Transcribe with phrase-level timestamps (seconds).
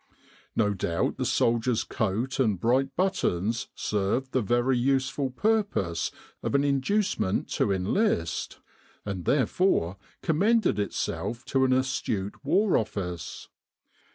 [0.55, 6.09] No doubt the soldier's coat and bright buttons served the very useful purpose
[6.41, 8.59] of an induce ment to enlist;
[9.05, 13.47] and therefore commended itself to an astute War Office.